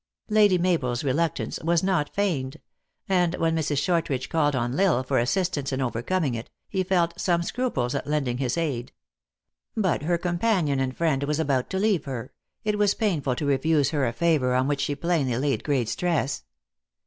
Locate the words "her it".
12.05-12.79